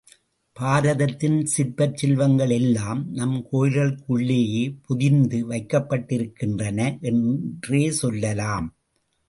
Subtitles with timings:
[0.57, 8.69] பாரதத்தின் சிற்பச் செல்வங்கள் எல்லாம் நம் கோயில்களுக்குள்ளேயே பொதிந்து வைக்கப்பட்டிருக்கின்றன என்றே சொல்லலாம்.